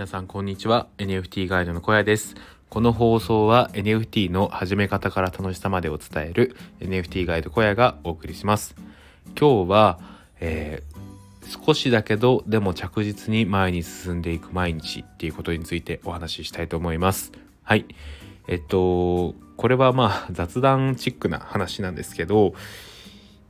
[0.00, 0.86] 皆さんこんにちは。
[0.96, 2.34] NFT ガイドの小屋です。
[2.70, 8.74] この放送は NFT の始め方から楽しさまでを伝える NFT ガイド小屋がお送りします。
[9.38, 10.00] 今日は、
[10.40, 17.30] えー、少しだけどでも着実に前に進んでいく毎日っていうことについてお話ししたいと思います。
[17.62, 17.84] はい。
[18.48, 22.54] えっとこれはまあ雑談チックな話なんですけど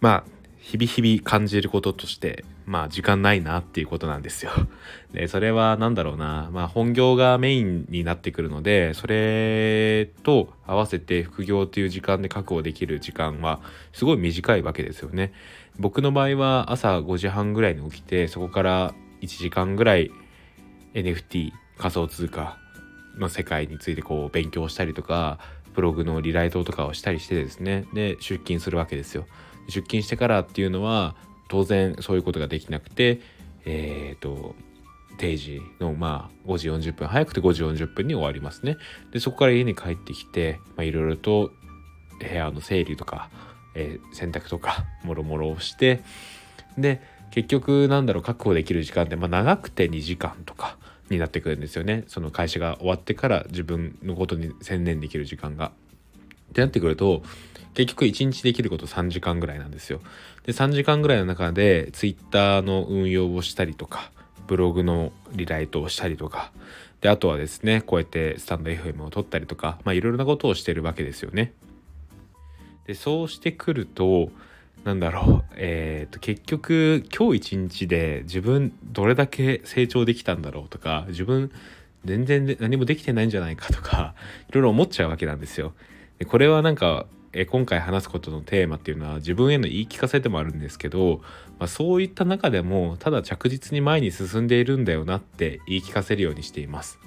[0.00, 0.37] まあ
[0.68, 4.52] 日々日々感じることとしてまあ時間ないなっていうことなんですよ。
[5.14, 13.60] でそれは何だろうなまあ本業がメインになってくるのでそれと合わせて副業という時間で確保できる時間は
[13.94, 15.32] すごい短いわけですよね。
[15.78, 20.10] 僕の場合は朝5時半ぐらいに起きてそこから1時間ぐらい
[20.92, 22.58] NFT 仮想通貨
[23.16, 25.38] の世界についてこう勉強したりとか
[25.72, 29.26] ブログのリライトとかをしたりしてですねで出勤するわけですよ。
[29.68, 31.14] 出勤してからっていうのは
[31.48, 33.20] 当然そういうことができなくて
[33.64, 34.54] えっ、ー、と
[35.18, 38.76] 定時のまあ5時40分早くて5時40分に終わりますね
[39.12, 41.50] でそこから家に帰ってきていろいろと
[42.20, 43.28] 部屋の整理とか、
[43.74, 46.02] えー、洗濯とか もろもろをして
[46.78, 50.78] で結局なんだろう確保できる時間って、まあ、長くて2時間とか
[51.10, 55.72] になってくるんですよねその会社が終わってから自分のことに専念できる時間が。
[56.50, 57.22] ってなってくると
[57.74, 60.00] 結局1日できること3時間ぐらいなんですよ。
[60.44, 64.10] で3時間ぐらいの中で Twitter の運用をしたりとか
[64.46, 66.50] ブログのリライトをしたりとか
[67.00, 71.52] であとはですねこうやってスタンド FM を撮ったりとかまあいろいろなことをしてるわけですよね。
[72.86, 74.30] でそうしてくると
[74.84, 81.50] なんだろうえー、と結局今日一日で自分どれだけ成長できたんだろうとか自分
[82.04, 84.14] 全然何もできてないんじゃないかとか
[84.48, 85.74] いろいろ思っちゃうわけなんですよ。
[86.18, 91.20] でこれはなんかえ今回話すことのテーマっていうのは自分への言い聞かせでもあるんですけど、
[91.58, 96.98] まあ、そういった中でもただ着実に前に進んでいるんだよなって言い聞かせるようにしています。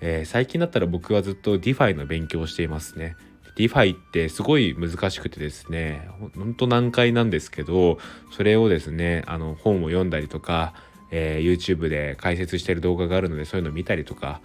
[0.00, 3.16] えー、最近だったら僕はずっと DeFi の勉強をしていますね。
[3.56, 7.98] DeFi ってすごい難しくてですね、ほんと難解なんですけど、
[8.30, 10.74] それをですね、あの本を読んだりとか、
[11.10, 14.40] えー、YouTube で解説してる動画があるのでそういうのを見たりとか、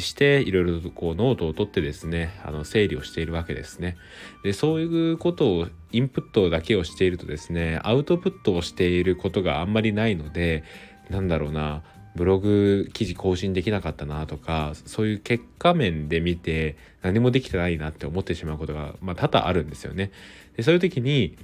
[0.00, 3.98] していろいろとこうノートを取ってですねあの整理をしているわけですね
[4.42, 10.64] でそういうことをインプットだけをしているとですねアウトプットをしていることがあんまりないので
[11.10, 11.82] なんだろうな
[12.14, 20.10] ブログ記事更新できなかったなとかそういう結果面で見て何もできてないなって思ってしまうことが、まあ、多々あるんですよね。
[20.56, 21.36] でそういう時に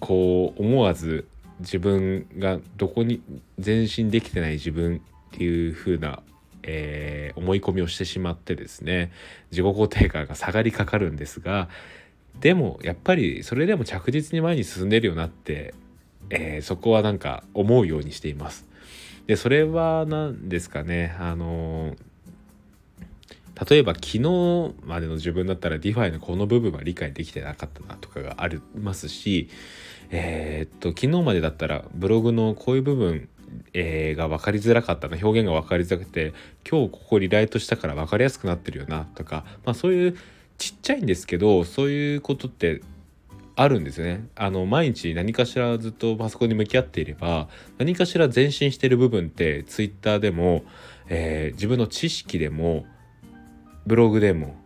[0.00, 1.26] こう思わず
[1.60, 3.22] 自分がどこに
[3.64, 6.22] 前進できてない自分っていう風な
[6.62, 9.10] えー、思い込みをしてしまってですね
[9.50, 11.68] 自己肯定感が下がりかかるんですが
[12.40, 15.74] でもやっぱりそれでも着実に前に進んでるよなって、
[16.30, 18.66] えー、そこはなんか思うようにしています。
[19.26, 21.94] でそれは何ですかねあの
[23.68, 29.48] 例えば昨日までの自分だったら DeFi のこの部分は理解できてなかったなとかがありますし
[30.10, 33.28] えー、っと昨日までだったらブログのこういう部分
[33.72, 36.32] えー、が分かりづらかったな表現が分かりづらくて
[36.68, 40.16] 今日ここリライトしたから分かりやすくなってるよなとか、まあ、そういう
[40.58, 42.82] ちっちゃいんですけどそういうことって
[43.56, 44.26] あるんですね。
[44.36, 50.64] あの毎日何かしらずっとパソコンに向き合っていれば何かしら前進してる部分ってツイッターでも、
[51.08, 52.86] えー、自分の知識でも
[53.86, 54.56] ブログでも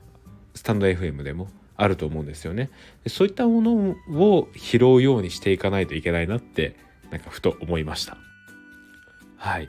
[0.55, 2.71] スタンド FM でもあると思うんですよね。
[3.07, 6.77] そういったものを拾うようにしていかないといけないなって
[7.11, 8.17] なんかふと思いました。
[9.37, 9.69] はい。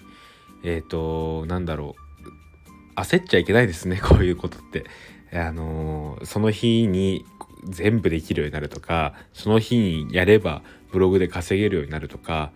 [0.63, 2.99] えっ、ー、となんだろう。
[2.99, 4.85] 焦っちゃいけないですねこういうことって。
[5.33, 7.25] あの、その日に
[7.67, 10.61] 全部できるようになるとかその日にやれば
[10.91, 12.51] ブログで稼げるようになるとか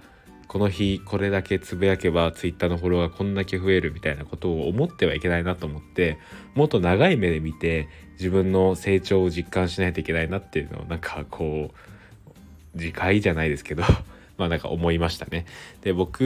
[0.49, 6.17] この日これだけつぶやけば Twitter のフォロワーがこんだけ増えるみたいなことを思ってはいけないなと思って
[6.55, 13.83] もっと長い目で見て自分の成長を実感しないといけないなっていうのをなんかこう自戒じゃないですけど
[14.39, 15.45] まあなんか思いましたね。
[15.81, 16.21] で僕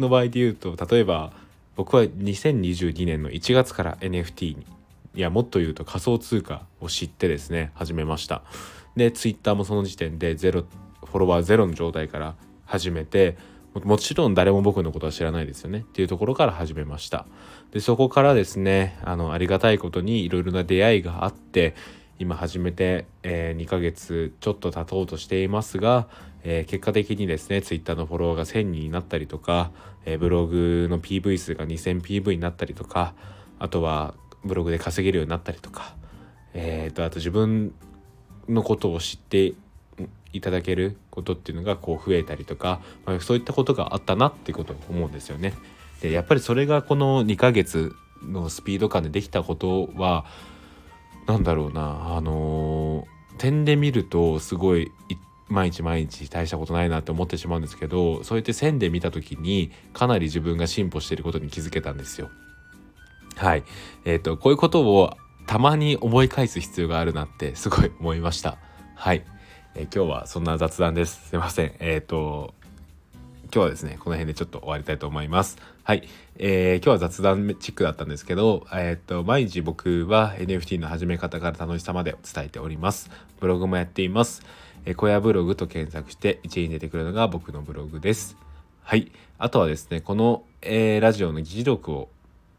[0.00, 1.34] の場合で言うと例えば
[1.76, 4.66] 僕は2022年の1月から NFT に
[5.14, 8.44] いやもっと言うと仮想通貨を知ってですね始めました。
[8.96, 10.64] で Twitter もその時点でゼロ
[11.04, 12.34] フォロワーゼロの状態から
[12.66, 13.38] 始めて
[13.84, 15.80] もちろん誰も僕のことは知らないですよね。
[15.80, 17.26] っていうところから始めました。
[17.72, 21.74] でそこからですねあのありがたいことにいろいろな出会いがあって
[22.18, 26.08] 今始めて、え、2ヶ月ちょっと経とうとしていますが、
[26.44, 29.70] え、結果的にですね Twitter のフォロワーが1000人になったりとか、
[30.06, 33.14] え、ブログの PV 数が 2000PV になったりとか
[33.58, 34.14] あとは
[34.44, 35.94] ブログで稼げるようになったりとか、
[36.54, 37.74] えーと、あと自分
[38.48, 39.52] のことを知って
[40.32, 45.54] いただけることっていうのがこう増えたりとか、まあ、そういったことがあったなっていうことを思うんですよね。
[46.00, 50.26] でやっぱりそれがこの2ヶ月のスピード感でできたことは
[51.26, 54.90] 何だろうなあのー、点で見るとすごい
[55.48, 62.30] 毎日毎日大したことないなって思ってしまうんですけどそうやって線で見た時にかなり自分が進歩していることに気づけたんですよ。
[63.36, 63.64] はい。
[64.04, 65.16] えっ、ー、とこういうことを
[65.46, 68.58] たまに思い返す必要があるなってすごい思いました。
[68.94, 69.24] はい。
[69.78, 71.28] えー、今日はそんな雑談です。
[71.28, 71.74] すいません。
[71.80, 72.54] えっ、ー、と
[73.52, 75.58] 今日はですねこの辺でちょっと終わりたいと思います。
[75.84, 76.08] はい、
[76.38, 83.10] えー、今日は雑談チックだったんですけど、えー、っと毎日僕は NFT の始め方から楽しさまで伝えております。
[83.38, 84.40] ブログもやっています。
[84.86, 88.38] えー、小屋ブログと検索して1位に出てくるのが僕のブログです。
[88.82, 92.08] はい、あとはですねこの、えー、ラジオの議事録を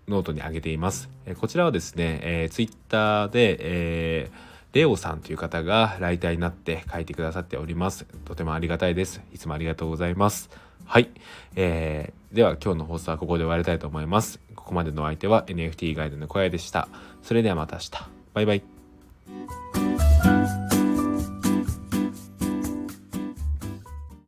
[0.07, 1.09] ノートに上げています。
[1.25, 8.05] えー、こちらはですね、えー、Twitter で、えーレオさんという方がライターになって書いてくださっております。
[8.25, 9.21] とてもありがたいです。
[9.33, 10.49] いつもありがとうございます。
[10.85, 11.09] はい。
[11.55, 14.39] えー、では今日の放送はここで終わりたいと思います。
[14.55, 16.87] ここまでのお相手は NFT ガイドの小屋でした。
[17.23, 17.91] それではまた明日。
[18.33, 19.66] バイバイ。